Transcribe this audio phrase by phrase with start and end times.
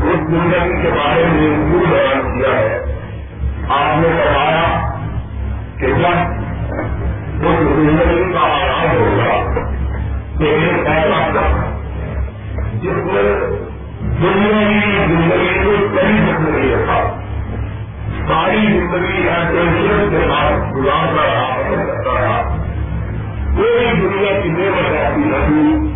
[0.00, 1.46] اس زندگی کے بارے میں
[1.84, 2.74] بیان کیا ہے
[3.68, 4.66] آپ نے بتایا
[5.78, 9.32] کہ جب اس زندگی کا آغاز ہوگا
[10.38, 11.46] تو ایک ایسا
[12.82, 13.22] جس میں
[14.20, 17.00] زندگی کو کئی زندگی تھا
[18.28, 22.42] ساری زندگی ایڈوینچر کے ساتھ گزار رہا ہے
[23.56, 25.86] کوئی دنیا کی بے بچاتی نہیں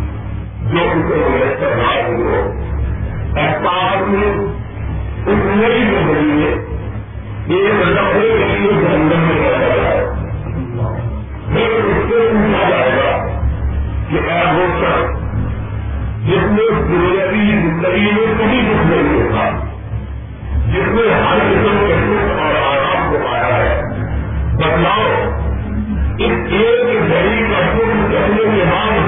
[0.73, 2.37] جو ان کو میسر نہ ہوئے
[3.35, 4.27] ایسا آدمی
[5.25, 6.55] اس نئی زندگی میں
[7.47, 10.05] یہ مطلب ہے کہ جنگل میں رہ رہا ہے۔
[11.53, 13.27] پھر اس سے پوچھا جائے گا
[14.09, 15.11] کہ اے وہ سر
[16.25, 19.49] جس میں دنیاوی زندگی میں کبھی کچھ نہیں ہوتا
[20.65, 23.81] جس نے ہر قسم کے سکھ اور آرام کو پایا ہے۔
[24.55, 25.31] بتلاؤ،
[26.17, 29.02] اس ایک دہی کا سکھ کرنے کے بعد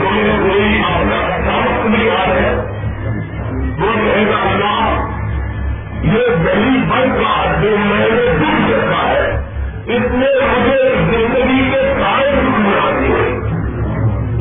[6.16, 9.32] یہ گلی بند کا جو میں نے دور رکھا ہے،
[9.96, 10.78] اس نے مجھے
[11.10, 13.32] زندگی کے سارے دکھ ملاتے ہیں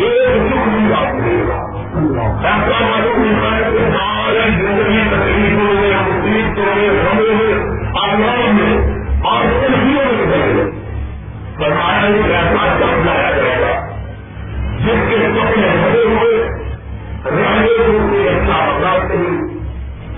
[0.06, 1.32] ایک دکھ ملاتے
[2.44, 7.54] ایسا معلوم ہوتا ہے کہ سارے زندگی تکلیفوں میں، مصیبتوں میں، غموں میں
[8.02, 8.76] آرام میں،
[9.30, 10.72] اور خوشیوں میں کریں
[11.58, 13.74] سرمایہ ایک ایسا کب لایا جائے گا،
[14.78, 16.42] جس کے سپنے بھرے ہوئے،
[17.26, 19.38] رہنے کو کوئی اچھا آزاد نہیں،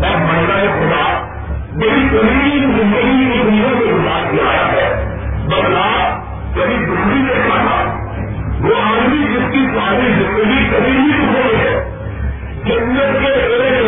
[0.07, 1.27] اور مہیلا خدا،
[1.73, 5.05] بڑی قریب زندگی کی دنیا میں گزار آیا ہے۔
[5.45, 6.19] بدلا
[6.55, 7.99] کبھی دلی نے کہا
[8.61, 11.89] وہ آدمی جس کی ساری زندگی کبھی ہی ہے
[12.65, 13.86] جنگل کے ایک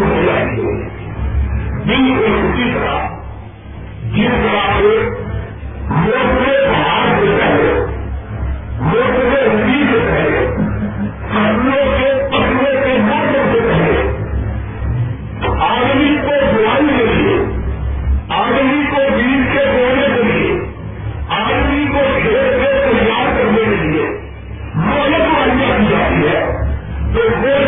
[0.00, 0.38] مہیا
[1.86, 3.06] نہیں اسی طرح
[4.12, 4.80] جس طرح
[5.90, 7.72] موسم بہار سے پہلے
[8.80, 10.46] موسم ہندی سے پہلے
[11.28, 14.02] فصلوں کے پسلے کے موسم سے پہلے
[15.60, 17.36] آدمی کو بلانے کے لیے
[18.34, 20.54] آدمی کو بیج کے بونے کے لیے
[21.28, 24.06] آدمی کو کھیت کے تیار کرنے کے لیے
[24.76, 26.40] محنت مہیا کی جاتی ہے
[27.14, 27.58] تو وہ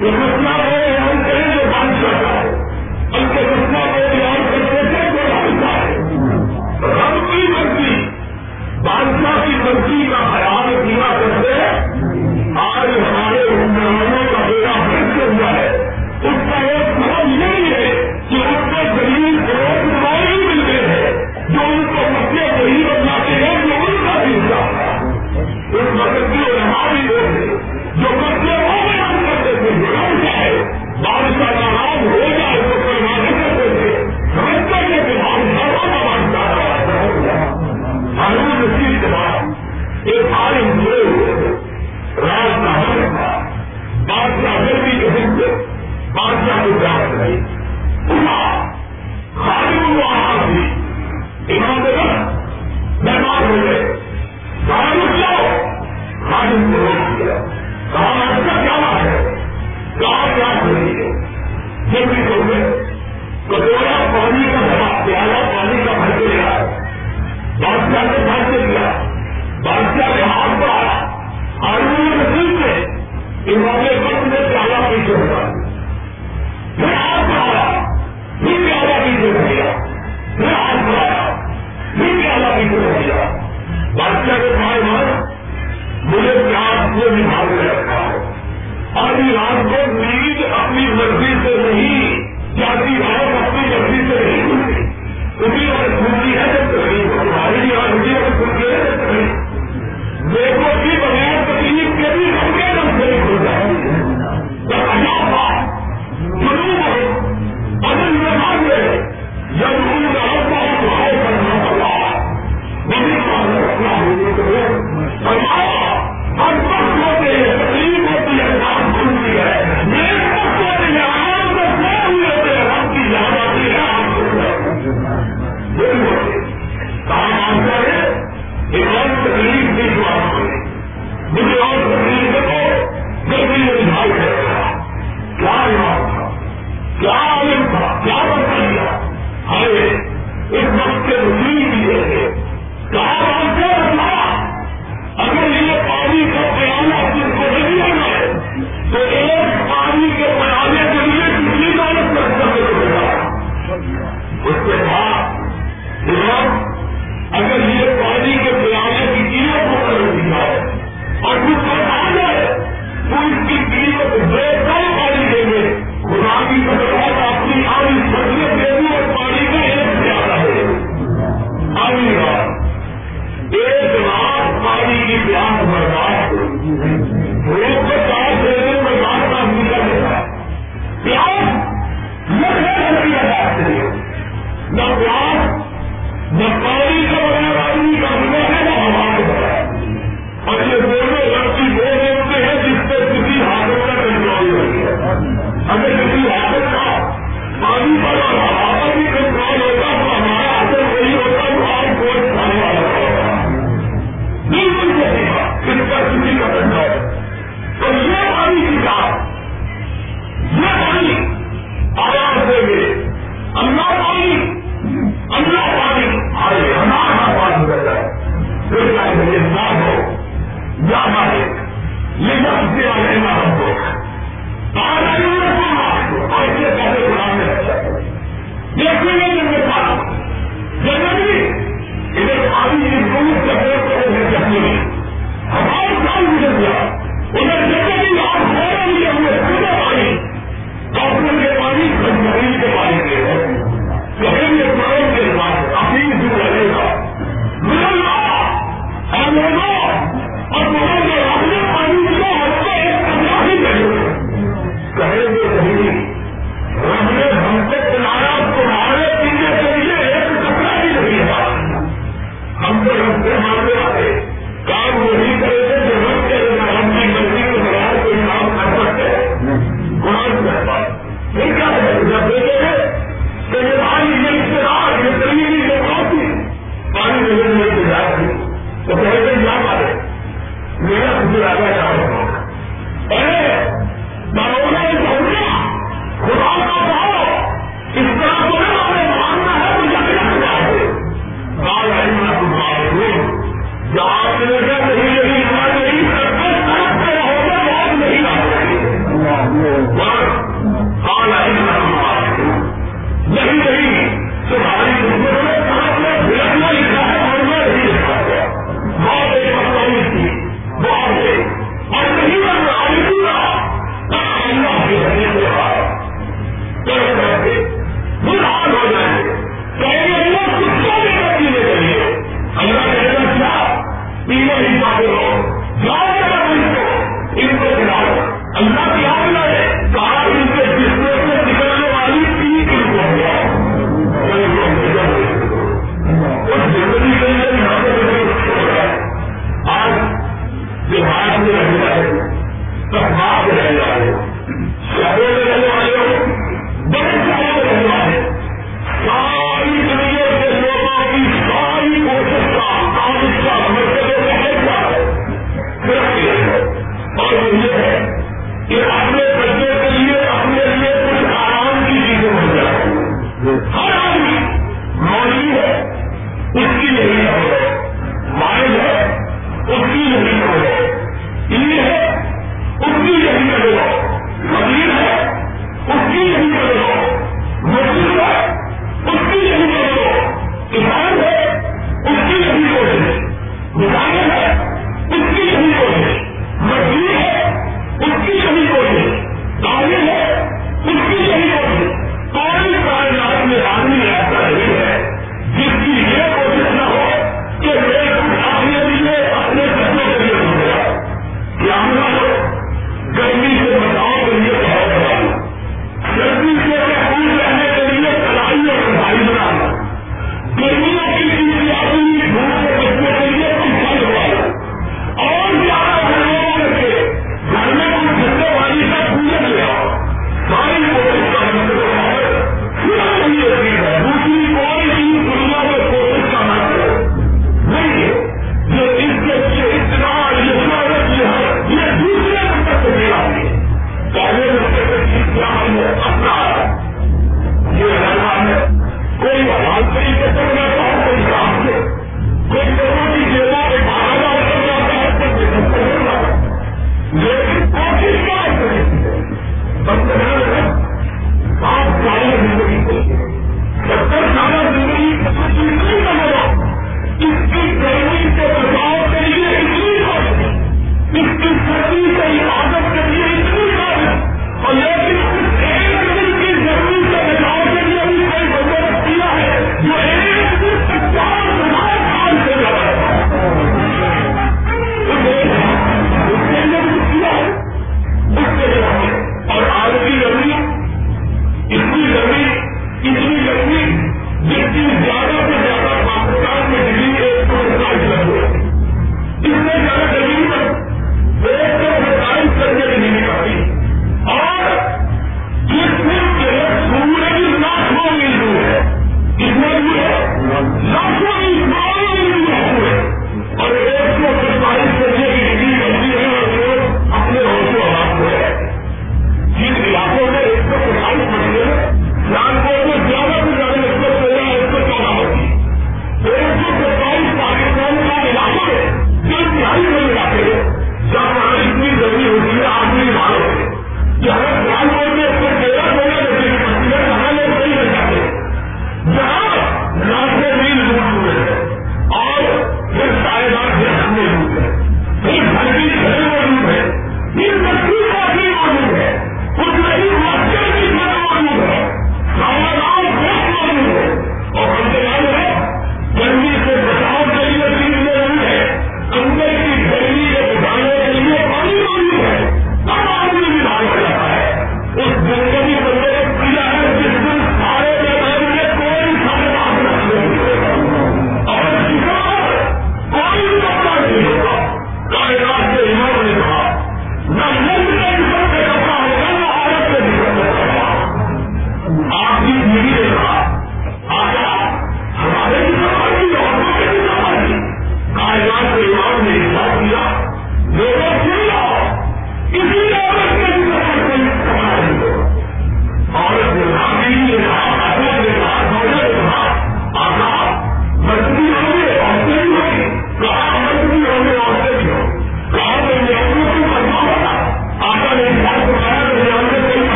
[0.00, 0.39] یہاں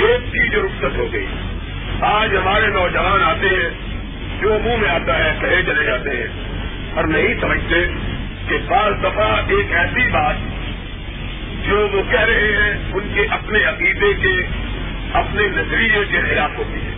[0.00, 1.26] یہ کھیت کی جو رخصت ہو گئی۔
[2.00, 3.70] آج ہمارے نوجوان آتے ہیں،
[4.40, 6.26] جو منہ میں آتا ہے، کہے چلے جاتے ہیں۔
[6.94, 7.74] اور نہیں سمجھتے
[8.48, 10.34] کہ بعض دفعہ ایک ایسی بات
[11.66, 14.46] جو وہ کہہ رہے ہیں، ان کے اپنے عقیدے کے،
[15.12, 16.94] اپنے نظریے کے خلاف ہوتی ہے۔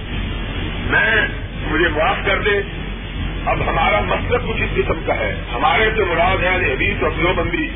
[0.90, 1.28] میں،
[1.72, 2.60] مجھے معاف کر دے
[3.46, 7.32] اب ہمارا مقصد کچھ اس قسم کا ہے۔ ہمارے جو مراد ہے حدیث اور گلو
[7.34, 7.68] بندی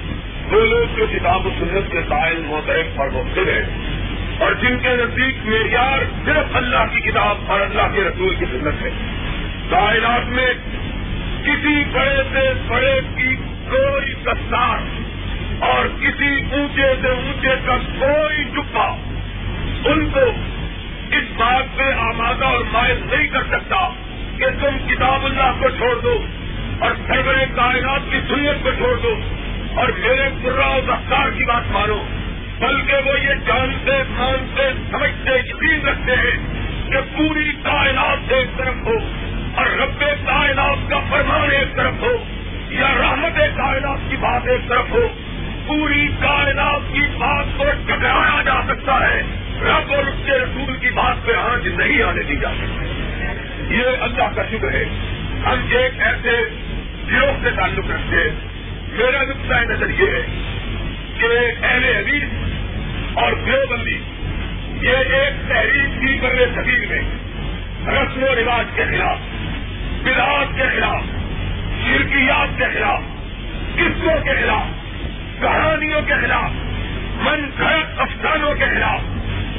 [0.51, 3.96] وہ لوگ جو کتاب و سنت کے قائل محترف اور مختلف ہیں۔
[4.39, 8.83] اور جن کے نزدیک معیار صرف اللہ کی کتاب اور اللہ کے رسول کی سنت
[8.83, 8.91] ہے۔
[9.71, 10.47] کائنات میں
[11.45, 13.37] کسی بڑے سے بڑے کی
[13.71, 14.79] کوئی کستار
[15.61, 18.97] اور کسی اونچے سے اونچے کا کوئی چپا
[19.85, 20.21] ان کو
[21.11, 23.89] اس بات پہ آمادہ اور مائل نہیں کر سکتا
[24.37, 26.25] کہ تم کتاب اللہ کو چھوڑ دو
[26.79, 29.21] اور سربر کائنات کی سنت کو چھوڑ دو
[29.77, 32.03] اور میرے پورا رفتار کی بات مانو۔
[32.59, 38.95] بلکہ وہ یہ جانتے، مانتے، سمجھتے، یقین رکھتے ہیں کہ پوری کائنات ایک طرف ہو
[39.55, 42.25] اور رب کائنات کا فرمان ایک طرف ہو
[42.71, 45.09] یا رحمت کائنات کی بات ایک طرف ہو،
[45.67, 49.23] پوری کائنات کی بات کو ٹکرایا جا سکتا ہے۔
[49.63, 52.87] رب اور اس کے رسول کی بات پہ آج نہیں آنے دی جا سکتی۔
[53.77, 54.85] یہ اللہ کا شکر ہے۔
[55.47, 56.31] ہم ایک ایسے
[57.13, 58.17] گروہ سے تعلق رکھتے
[58.89, 60.53] میرا نقطۂ نظر یہ ہے
[61.21, 62.25] کہ اہل حدیث
[63.15, 63.99] اور گروہ بندی
[64.81, 67.03] یہ ایک تحریر کی کر صغیر میں
[67.87, 69.19] رسم و رواج کے خلاف،
[70.03, 71.03] بدعات کے خلاف،
[71.87, 73.01] شرکیات کے خلاف
[73.77, 74.67] قسطوں کے خلاف،
[75.41, 76.51] کہانیوں کے خلاف
[77.17, 79.01] من گھر افسانوں کے خلاف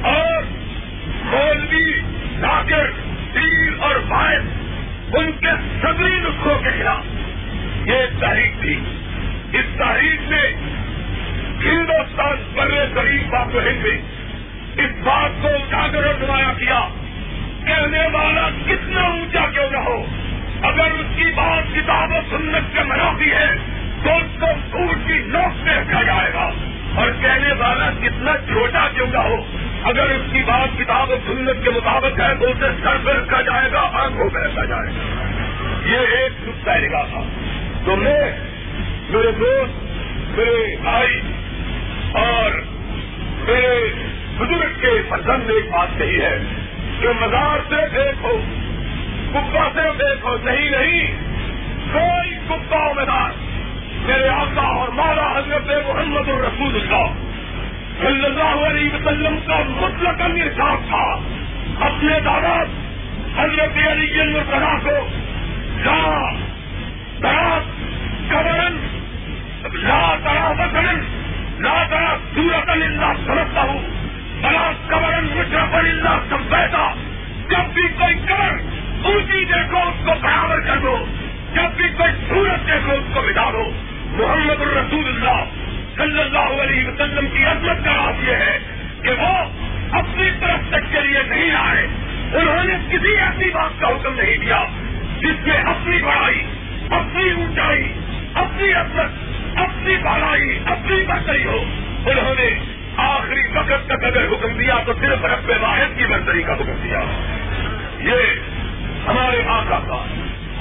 [0.06, 0.44] اور
[1.24, 2.00] مولوی
[2.42, 2.92] ڈاکر
[3.34, 4.42] تیر اور باعث
[5.14, 5.52] ان کے
[5.82, 7.04] سبھی نسخوں کے خلاف
[7.86, 8.80] یہ تحریک تھی۔
[9.54, 10.44] اس تحریک نے
[11.66, 14.02] ہندوستان پر قریب بات ہند میں
[14.78, 16.88] اس بات کو اجاگر اور نمایاں کیا۔
[17.66, 20.06] کہنے والا کتنا اونچا کیوں نہ ہو۔
[20.62, 23.48] اگر اس کی بات کتاب و سنت کے منافی ہے،
[24.04, 26.52] تو اس کو سور کی نوک سے رکھا جائے گا۔
[26.96, 29.46] اور کہنے والا کتنا چھوٹا کیوں نہ ہو۔
[29.84, 33.42] اگر اس کی بات کتاب و سنت کے مطابق ہے، تو اسے سر پہ رکھا
[33.42, 35.24] جائے گا، آنکھوں پہ رکھا جائے گا۔
[35.86, 37.24] یہ ایک نقطۂ نگاہ تھا۔
[37.86, 38.32] تو میں،
[39.10, 39.84] میرے دوست،
[40.38, 41.22] میرے بھائی
[42.14, 42.52] اور
[43.46, 43.94] میرے
[44.38, 46.38] بزرگ کے پسند ایک بات کہی ہے
[47.02, 48.38] کہ مزار سے دیکھو
[49.34, 51.22] کپا سے دیکھو نہیں نہیں
[51.94, 53.32] کوئی کپا میدان
[54.06, 57.08] میرے آقا اور مولا حضرت محمد الرسول اللہ
[58.02, 61.04] صلی اللہ علیہ وسلم کا مطلق ارشاد تھا
[61.86, 62.64] اپنے دادا
[63.38, 65.08] حضرت علی الرا کو
[65.86, 66.32] لا
[67.22, 67.70] دراز
[68.30, 68.78] کبرن
[69.74, 71.16] لا ترا وطن
[71.60, 73.82] لا ترا سورت اللہ سمجھتا ہوں،
[74.42, 76.94] بلا کبرن مشرف اللہ سمجھتا
[77.50, 78.58] جب بھی کوئی قبر
[79.04, 81.06] اونچی دیکھو، اس کو برابر کر دو۔
[81.54, 83.72] جب بھی کوئی سورت دیکھو، اس کو مٹا دو۔
[84.10, 85.44] محمد الرسول اللہ
[85.98, 88.60] صلی اللہ علیہ وسلم کی عزمت کا راز یہ ہے
[89.02, 89.38] کہ وہ
[89.92, 91.88] اپنی طرف تک کے لیے نہیں آئے۔
[92.34, 94.64] انہوں نے کسی ایسی بات کا حکم نہیں دیا
[95.20, 96.44] جس میں اپنی بڑائی،
[96.90, 97.94] اپنی اونچائی،
[98.34, 99.27] اپنی عزمت
[99.58, 101.64] اپنی بالائی اپنی برتری ہو۔
[102.06, 102.50] انہوں نے
[102.98, 107.00] آخری وقت تک اگر حکم دیا تو صرف رب واحد کی برتری کا حکم دیا۔
[108.00, 108.40] یہ
[109.08, 110.06] ہمارے آقا کا،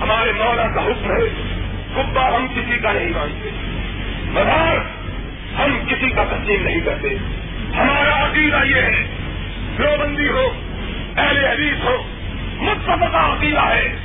[0.01, 1.53] ہمارے مولا کا حکم ہے۔
[1.95, 3.51] کبا ہم کسی کا نہیں مانتے۔
[4.25, 4.77] مزار
[5.61, 7.09] ہم کسی کا تسلیم نہیں کرتے۔
[7.77, 9.07] ہمارا عقیدہ یہ ہے
[9.79, 10.53] جو بندی ہو،
[11.17, 12.03] اہل حدیث ہو،
[12.57, 13.97] متفقہ عقیدہ ہے۔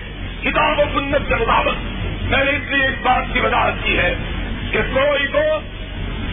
[0.42, 1.76] کتاب و سنت کے مطابق
[2.24, 4.16] میں نے اس لیے اس بات کی وضاحت کی ہے۔
[4.72, 5.60] کہ کوئی کو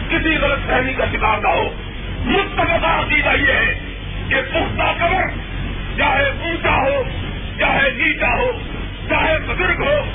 [0.09, 1.69] کسی غلط فہمی کا شکار نہ ہو۔
[2.25, 3.79] متفقہ عقیدہ یہ ہے
[4.29, 5.23] کہ پختہ قبر
[5.97, 7.03] چاہے اونچا ہو،
[7.59, 8.51] چاہے نیچا ہو،
[9.09, 10.05] چاہے بزرگ ہو،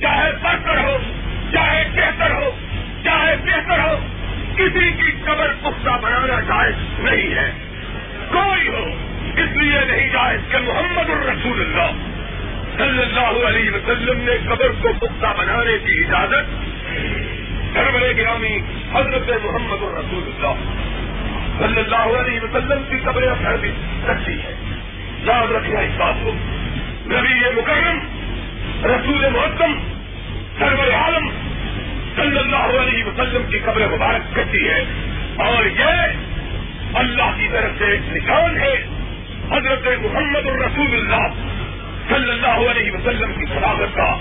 [0.00, 0.98] چاہے بہتر ہو،
[1.52, 2.50] چاہے بہتر ہو،
[3.04, 3.96] چاہے بہتر ہو،
[4.56, 7.52] کسی کی قبر پختہ بنانا جائز نہیں ہے۔
[8.28, 8.84] کوئی ہو،
[9.36, 11.90] اس لیے نہیں جائز کہ محمد الرسول اللہ
[12.76, 16.72] صلی اللہ علیہ وسلم نے قبر کو پختہ بنانے کی اجازت
[17.74, 18.58] سرور گرامی
[18.94, 20.54] حضرت محمد الرسول اللہ
[21.58, 23.22] صلی اللہ علیہ وسلم کی قبر
[24.08, 24.54] رکھی ہے
[25.22, 26.30] یاد رکھنا اس بات کو۔
[27.06, 27.98] نبی یہ مکرم،
[28.84, 29.72] رسول محتم
[30.58, 31.30] سرور عالم
[32.16, 34.84] صلی اللہ علیہ وسلم کی قبر مبارک کرتی ہے
[35.36, 36.02] اور یہ
[36.94, 38.74] اللہ کی طرف سے ایک نشان ہے۔
[39.50, 41.28] حضرت محمد الرسول اللہ
[42.08, 44.16] صلی اللہ علیہ وسلم کی صلاحت کا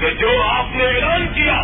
[0.00, 1.60] کہ جو آپ نے اعلان کیا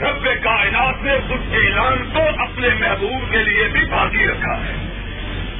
[0.00, 4.72] رب کائنات نے اس اعلان کو اپنے محبوب کے لیے بھی باقی رکھا ہے۔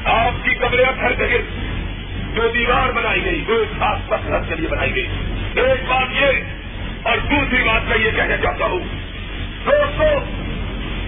[0.04, 1.36] آپ کی قبریں ہر جگہ
[2.34, 5.06] جو دیوار بنائی گئی وہ خاص پسند کے لیے بنائی گئی۔
[5.54, 6.26] ایک بات یہ
[7.02, 8.80] اور دوسری بات میں یہ کہنا چاہتا ہوں۔
[9.64, 10.20] دوستوں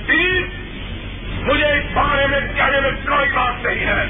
[0.06, 0.48] تین،
[1.42, 4.04] مجھے اس بارے میں کہنے میں کوئی بات نہیں ہے۔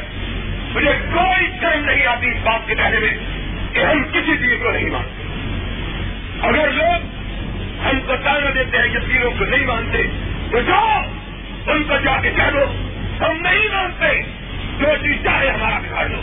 [0.74, 3.18] مجھے کوئی شرم نہیں آتی اس بات کے کہنے میں
[3.72, 5.27] کہ ہم کسی چیز کو نہیں مانتے۔
[8.58, 10.02] دیتے ہیں، یقینوں کو نہیں مانتے۔
[10.50, 10.76] تو جو
[11.70, 12.64] ان کو جا کے کہہ دو،
[13.20, 14.22] ہم نہیں مانتے۔
[14.78, 16.22] جو چیز چاہے ہمارا بگاڑ لو۔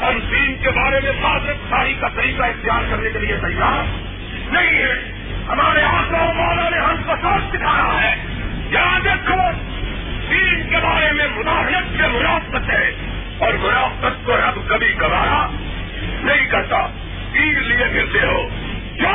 [0.00, 3.84] ہم دین کے بارے میں معذرت ساری کا طریقہ اختیار کرنے کے لیے تیار
[4.52, 5.12] نہیں ہے۔
[5.48, 8.16] ہمارے آسا والا نے ہم کو سوچ دکھایا ہے۔
[8.70, 9.36] یاد رکھو
[10.30, 12.90] دین کے بارے میں مداحت سے منافقت ہے۔
[13.38, 15.48] اور منافقت کو رب کبھی گوارا
[16.02, 16.86] نہیں کرتا۔
[17.32, 18.48] تیر لیے پھرتے ہو۔
[18.96, 19.08] جو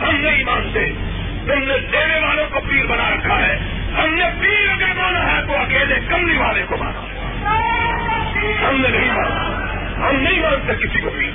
[0.00, 1.13] ہم نہیں مانتے۔
[1.46, 3.58] تم نے دینے والوں کو پیر بنا رکھا ہے۔
[4.02, 8.88] ہم نے پیر اگر مانا ہے تو اکیلے کملی والے کو مانا۔ ہے ہم نے
[8.88, 11.30] نہیں مانا۔ ہم نہیں مانتے کسی کو بھی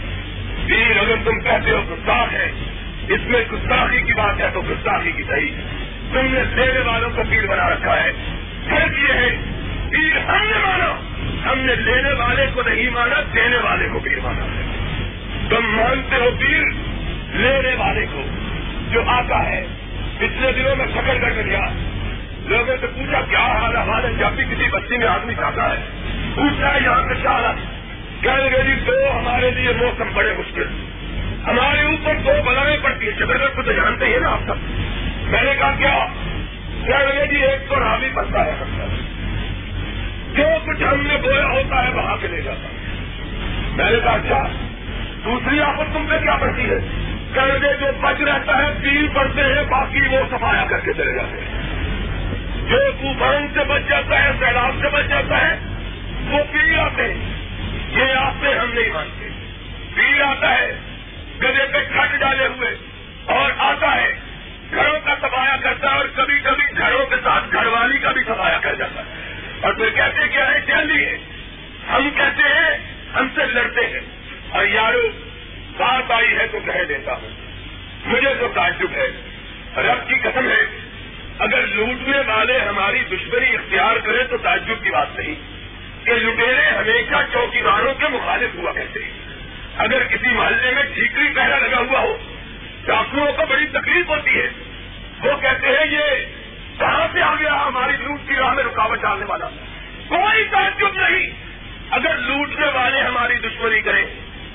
[0.67, 2.51] پیر اگر تم کہتے ہو گستاخ ہے،
[3.09, 5.51] اس میں گستاخی کی بات ہے تو گستاخی کی صحیح۔
[6.11, 8.11] تم نے دینے والوں کو پیر بنا رکھا ہے۔
[8.69, 9.29] فرق یہ ہے،
[9.89, 10.99] پیر ہم نے مانا۔
[11.51, 14.61] ہم نے لینے والے کو نہیں مانا، دینے والے کو پیر مانا ہے۔
[15.49, 16.61] تم مانتے ہو پیر،
[17.33, 18.21] لینے والے کو
[18.89, 19.65] جو آتا ہے۔
[20.19, 21.59] پچھلے دنوں میں شکر کر دیا
[22.45, 25.75] لوگوں سے پوچھا، کیا حال ہے؟ ہمارے جب بھی کسی بچی میں آدمی چاہتا ہے
[26.35, 27.59] پوچھا ہے، یہاں سے کیا حالت
[28.23, 30.67] کہنے گے جی دو ہمارے لیے موسم بڑے مشکل۔
[31.47, 34.55] ہمارے اوپر دو بلائیں پڑتی ہے چکر کو تو جانتے ہیں نا آپ سب۔
[35.29, 36.05] میں نے کہا، کیا؟
[36.87, 38.95] کہنے گے جی ایک تو راوی بنتا ہے۔ ہم
[40.33, 42.75] جو کچھ ہم نے بویا ہوتا ہے، وہاں کے لے جاتا ہے۔
[43.75, 44.43] میں نے کہا کیا
[45.25, 46.79] دوسری آفت تم پہ کیا پڑتی ہے؟
[47.33, 51.13] کہنے گے جو بچ رہتا ہے تین پڑتے ہیں، باقی وہ سفایا کر کے چلے
[51.15, 51.69] جاتے ہیں۔
[52.69, 55.59] جو طوفان سے بچ جاتا ہے، سیلاب سے بچ جاتا ہے،
[56.27, 57.29] وہ پیر آتے ہیں۔
[57.89, 59.29] یہ آتے ہم نہیں مانتے۔
[59.95, 60.79] پیر آتا ہے
[61.39, 62.69] گدے پہ کھٹ ڈالے ہوئے
[63.25, 64.13] اور آتا ہے۔
[64.71, 68.21] گھروں کا سفایا کرتا ہے اور کبھی کبھی گھروں کے ساتھ گھر والی کا بھی
[68.23, 71.17] سفایا کر جاتا ہے۔ اور پھر کہتے کیا ہے جلدی ہے۔
[71.89, 72.77] ہم کہتے ہیں،
[73.15, 73.99] ہم سے لڑتے ہیں۔
[74.49, 75.28] اور یارو
[75.79, 77.29] بات آئی ہے تو کہہ دیتا ہوں۔
[78.05, 79.07] مجھے تو تعجب ہے۔
[79.77, 80.89] رب کی قسم ہے،
[81.39, 85.35] اگر لوٹنے والے ہماری دشمنی اختیار کریں تو تعجب کی بات نہیں۔
[86.05, 89.11] کہ لٹیرے ہمیشہ چوکیداروں کے مخالف ہوا کرتے۔ ہیں
[89.77, 92.17] اگر کسی محلے میں ٹھیکری پہرا لگا ہوا ہو
[92.85, 94.49] ڈاکوؤں کو بڑی تکلیف ہوتی ہے۔
[95.23, 96.25] وہ کہتے ہیں، یہ
[96.79, 99.49] کہاں سے آ گیا ہماری لوٹ کی راہ میں رکاوٹ ڈالنے والا؟
[100.07, 101.29] کوئی تعجب نہیں۔
[101.89, 104.05] اگر لوٹنے والے ہماری دشمنی کریں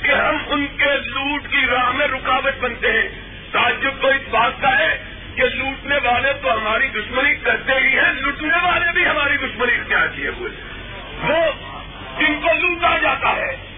[0.05, 3.09] کہ ہم ان کے لوٹ کی راہ میں رکاوٹ بنتے ہیں۔
[3.53, 5.05] تعجب تو اس بات کا ہے
[5.35, 10.07] کہ لوٹنے والے تو ہماری دشمنی کرتے ہی ہیں لوٹنے والے بھی ہماری دشمنی کیا
[10.07, 10.51] کیے ہوئے
[11.23, 11.53] وہ
[12.21, 13.74] جن کو لوٹا جاتا ہے۔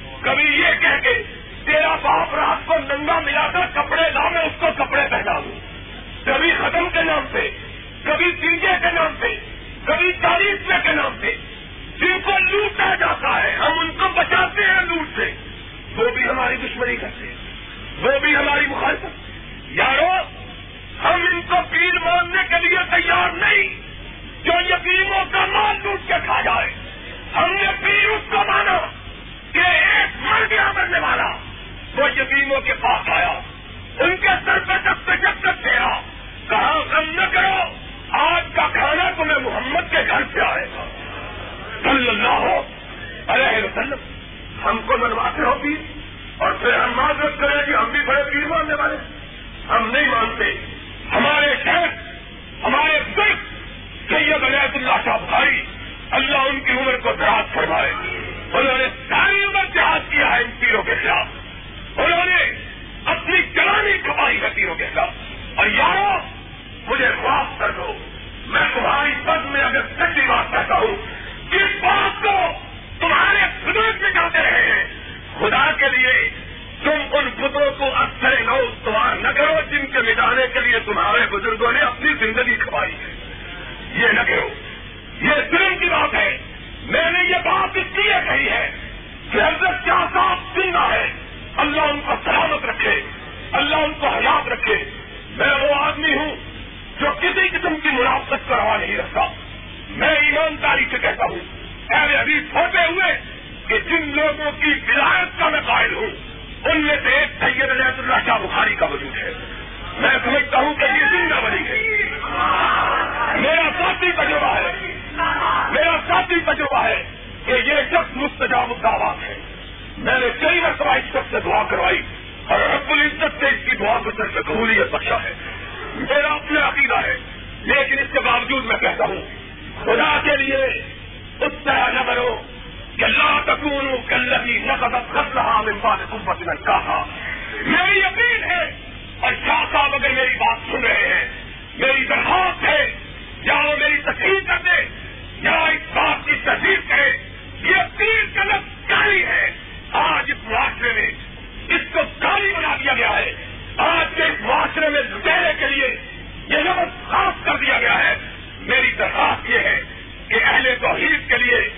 [160.86, 161.68] توحید کے لیے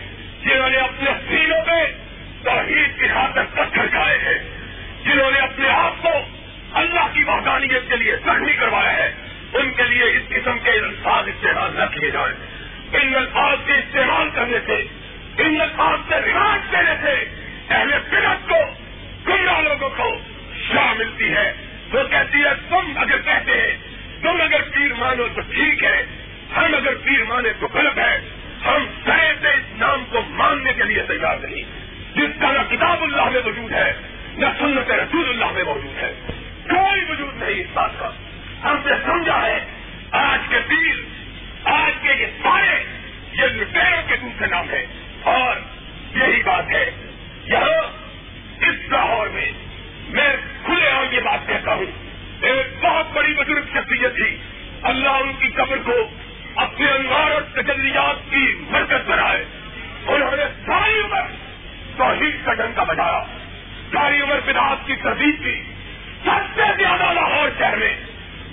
[0.44, 1.93] جنہوں نے اپنے سینوں پہ
[2.44, 4.39] توحید کی خاطر پتھر کھائے ہیں،
[5.05, 6.09] جنہوں نے اپنے آپ کو
[6.72, 9.14] اللہ کی وحدانیت کے لیے زخمی کروایا ہے،
[9.55, 12.35] ان کے لیے اس قسم کے الفاظ استعمال نہ کیے جائیں۔
[12.93, 14.85] ان الفاظ کے استعمال کرنے سے،
[15.39, 17.24] ان الفاظ سے رواج دینے سے
[17.70, 18.59] اہل فرق کو،
[19.28, 20.16] گمراہ لوگوں کو
[20.68, 21.52] شاہ ملتی ہے۔
[21.93, 23.76] وہ کہتی ہے، تم اگر کہتے ہیں،
[24.22, 26.06] تم اگر پیر مانو تو ٹھیک ہے،
[26.56, 28.18] ہم اگر پیر مانے تو غلط ہے۔
[28.66, 31.62] ہم سہے سے نام کو ماننے کے لیے تیار نہیں۔
[32.14, 33.93] جس کا نہ کتاب اللہ میں وجود ہے،
[34.35, 36.12] نہ سنت رسول اللہ میں موجود ہے۔
[36.70, 38.10] کوئی وجود نہیں اس بات کا۔
[38.64, 39.64] ہم سے سمجھا ہے،
[40.10, 40.94] آج کے پیر،
[41.64, 42.85] آج کے یہ سارے،
[43.32, 44.86] یہ لٹیروں کے دوسرے نام ہے
[45.22, 45.56] اور
[46.16, 46.90] یہی بات ہے،
[47.44, 48.09] یہاں
[48.60, 49.52] اس لاہور میں
[50.09, 51.85] میں کھلے عام یہ بات کہتا ہوں۔
[52.40, 54.36] ایک بہت بڑی بزرگ شخصیت تھی۔
[54.82, 56.10] اللہ ان کی قبر کو
[56.59, 59.44] اپنے انوار اور تجلیات کی مرکز بنائے
[60.06, 61.20] انہوں نے ساری عمر
[61.97, 63.24] توحید کا ڈنکا بجایا۔
[63.93, 65.62] ساری عمر بداس کی تردید کی۔
[66.24, 67.97] سب سے زیادہ لاہور شہر میں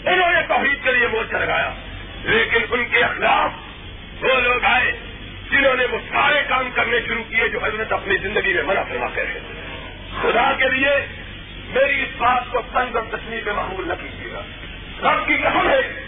[0.05, 1.73] انہوں نے توحید کے لیے مورچہ لگایا۔
[2.23, 3.51] لیکن ان کے خلاف
[4.23, 4.91] وہ لوگ آئے
[5.51, 9.21] جنہوں نے وہ سارے کام کرنے شروع کیے جو حضرت اپنی زندگی میں منع فرماتے
[9.21, 9.39] ہیں
[10.21, 11.05] خدا کے لیے
[11.67, 14.41] میری اس بات کو تنگ اور تشمی پہ معمول نہ کیجیے گا۔
[15.01, 16.05] سب کی قسم ہے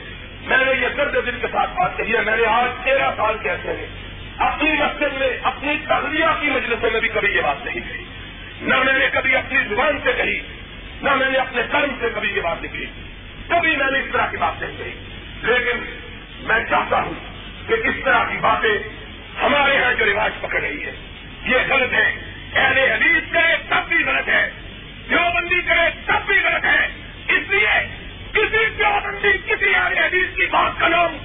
[0.48, 3.38] میں نے یہ درد دل کے ساتھ بات کہی ہے، میں نے آج تیرہ سال
[3.38, 3.86] کے عرصے میں
[4.38, 8.03] اپنی مسجد میں، اپنی تغلیہ کی مجلسوں میں بھی کبھی یہ بات نہیں کہی۔
[8.61, 10.40] نہ میں نے کبھی اپنی زبان سے کہی،
[11.02, 12.86] نہ میں نے اپنے کرم سے کبھی یہ بات لکھی۔
[13.48, 14.94] کبھی میں نے اس طرح کی بات نہیں کہی۔
[15.41, 15.78] لیکن
[16.40, 17.14] میں چاہتا ہوں
[17.68, 18.78] کہ اس طرح کی باتیں
[19.44, 20.91] ہمارے یہاں جو رواج پکڑ رہی ہے،
[21.44, 24.52] یہ غلط ہے۔ اہل حدیث کرے تب بھی غلط ہے۔
[25.10, 26.88] جو بندی کرے تب بھی غلط ہے۔
[27.28, 28.07] اس لیے
[28.38, 28.86] کسی جو
[29.46, 31.18] کسی اہل حدیث کی بات کا نام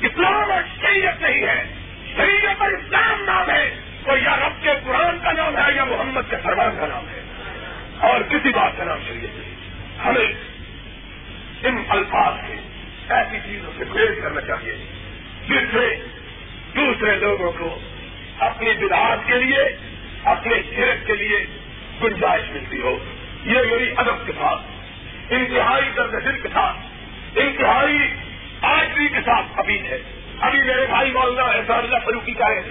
[0.00, 1.74] اسلام اور شریعت نہیں ہے۔
[2.16, 6.30] شریعت اور اسلام نام ہے تو یا رب کے قرآن کا نام ہے یا محمد
[6.30, 7.22] کے فرمان کا نام ہے۔
[7.98, 9.54] اور کسی بات کا نام شریعت نہیں۔
[10.04, 10.32] ہمیں
[11.62, 12.56] ان الفاظ سے
[13.08, 14.74] ایسی چیزوں سے گریز کرنا چاہیے
[15.48, 16.00] جس سے
[16.76, 17.80] دوسرے لوگوں کو
[18.38, 19.76] اپنی بدعات کے لیے،
[20.24, 21.46] اپنے شرک کے لیے
[22.02, 22.98] گنجائش ملتی ہو۔
[23.44, 24.62] یہ میری ادب کے ساتھ
[25.30, 26.76] انتہائی درد دل کے ساتھ،
[27.38, 27.98] انتہائی
[28.62, 29.98] آجری کے ساتھ ابھی ہے۔
[30.40, 32.62] ابھی میرے بھائی مولانا احسان اللہ فروخی کا ہے۔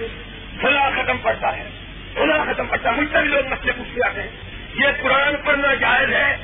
[0.60, 1.70] فلاں ختم پڑتا ہے۔
[2.14, 4.28] فلاں ختم پڑتا ہے۔ مجھ سے بھی لوگ مسئلے پوچھتے آتے ہیں۔
[4.74, 6.36] یہ قرآن پڑھنا جائز ہے؟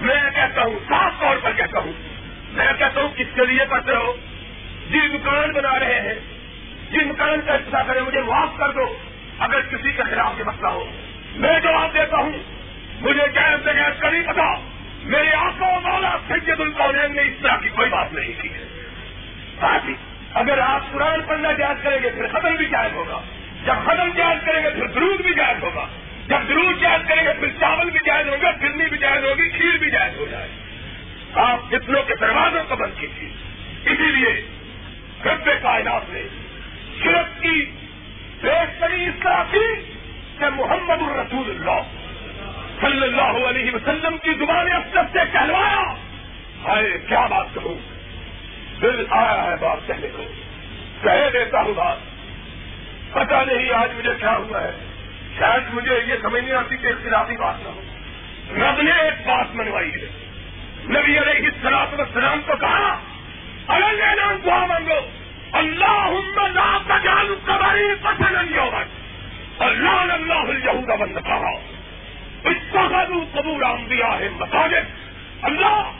[0.00, 1.92] میں کہتا ہوں، صاف طور پر کہتا ہوں۔
[2.48, 4.16] میں کہتا ہوں، کس کے لیے پڑھتے ہو؟
[4.90, 6.14] جی دکان بنا رہے ہیں
[6.90, 8.98] جن مکان کا حصہ کرے، مجھے معاف کر دو۔
[9.38, 10.90] اگر کسی کے خلاف یہ مسئلہ ہو،
[11.34, 12.32] میں جواب دیتا ہوں۔
[13.00, 14.71] مجھے جائز بغیر کا نہیں پتا۔
[15.04, 18.64] میرے آنکھوں والا سید القین نے اس طرح کی کوئی بات نہیں کی۔ ہے
[19.60, 19.94] ساتھ ہی،
[20.34, 23.20] اگر آپ قرآن پڑھنا جائز کریں گے پھر ختم بھی جائز ہوگا۔
[23.64, 25.86] جب ختم جائز کریں گے پھر درود بھی جائز ہوگا۔
[26.28, 29.78] جب درود جائز کریں گے پھر چاول بھی جائز ہوگا پھرنی بھی جائز ہوگی، کھیر
[29.78, 30.48] بھی جائز ہو جائے
[31.34, 33.28] آپ کتنوں کے دروازوں کو بند کیجیے۔
[33.84, 34.48] اسی لیے
[35.24, 36.22] رب کائنات نے
[37.02, 37.70] شرک کی
[38.42, 39.74] بہتری اس طرح کی
[40.38, 42.01] کہ محمد الرسول اللہ۔
[42.82, 45.94] صلی اللہ علیہ وسلم کی زبان افسر سے کہلوایا۔
[46.64, 47.74] ہائے، کیا بات کہوں؟
[48.80, 50.22] دل آیا ہے بات کہنے کو۔
[51.02, 51.96] کہہ دیتا ہوں بات۔
[53.12, 54.70] پتا نہیں آج مجھے کیا ہوا ہے۔
[55.38, 57.80] شاید مجھے یہ سمجھ نہیں آتی کہ اختلافی بات نہ ہو۔
[58.56, 60.28] رب نے ایک بات منوائی ہے۔
[60.84, 62.98] نبی علیہ السلام السلام کو کہا
[63.66, 65.10] الگ نام دعا مانگو
[65.52, 66.18] اللہ
[67.04, 68.36] جال کباری پسند
[69.58, 71.50] اللہ اللہ الہود بند کہا
[72.44, 75.08] اس کا قبول انبیاء ہے مساجد.
[75.42, 75.92] اللہ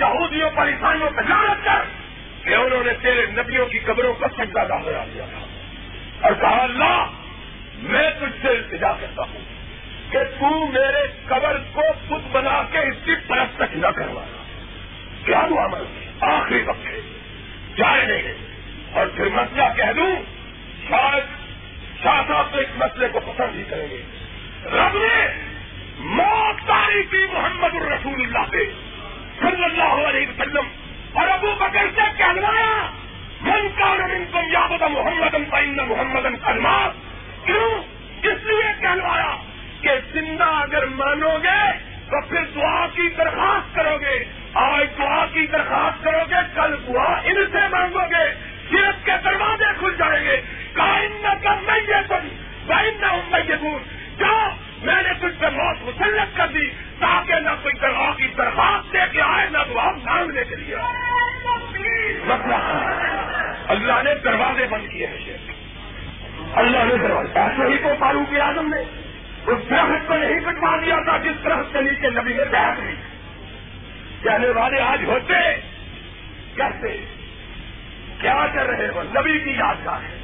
[0.00, 1.82] یہودیوں پر عیسائیوں پہ جانت کر
[2.44, 5.46] کہ انہوں نے تیرے نبیوں کی قبروں کا سجدہ داخلہ دیا تھا۔
[6.20, 7.06] اور کہا، اللہ،
[7.74, 9.40] میں تجھ سے التجا کرتا ہوں
[10.10, 14.42] کہ تو میرے قبر کو خود بنا کے اس کی پرست تک نہ کروانا
[15.24, 17.00] کیا ہوا میں؟ آخری وقت ہے۔
[17.76, 18.34] جائے نہیں۔
[18.92, 20.16] اور پھر مسئلہ کہہ دوں؟
[20.88, 21.24] شاید
[22.02, 24.02] شاہ صاحب تو اس مسئلے کو پسند ہی کریں گے۔
[24.64, 25.42] رب نے
[28.50, 28.70] سے،
[29.40, 30.64] صلی اللہ علیہ وسلم۔
[31.12, 32.90] اور ابو بکر سے کہلوایا
[33.40, 35.34] من کا من تم یاد محمد
[35.78, 36.90] محمد کلمات
[37.46, 37.82] کیوں؟
[38.22, 39.36] اس لیے کہلوایا
[39.80, 41.72] کہ زندہ اگر مانو گے
[42.10, 44.24] تو پھر دعا کی درخواست کرو گے
[44.54, 48.34] آج دعا کی درخواست کرو گے کل دعا ان سے مانگو گے۔
[48.70, 50.40] سیرت کے دروازے کھل جائیں گے۔
[50.74, 50.94] کا
[53.28, 53.80] میں یہ دور
[54.18, 54.48] جو
[54.86, 56.66] میں نے تجھ سے موت مسلط کر دی
[56.98, 60.76] تاکہ نہ کوئی دعا کی درخواست دے کے آئے، نہ دعا مانگنے کے لیے۔
[63.68, 65.38] اللہ نے دروازے بند کیے ہیں۔
[66.54, 68.80] اللہ نے دروازے ایسے ہی کو فاروق اعظم نے
[69.46, 72.94] اس درخت کو نہیں کٹوا دیا تھا جس درخت کے نیچے نبی نے بیٹھ گئی
[74.22, 75.56] کہنے والے آج ہوتے۔
[76.56, 76.96] کہتے۔
[78.20, 80.18] کیا کر رہے ہو؟ نبی کی یادگار ہے۔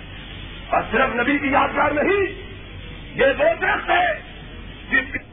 [0.69, 2.43] اور صرف نبی کی یادگار نہیں،
[3.15, 4.32] یہ وہ درخت ہے
[4.93, 5.32] نمسکار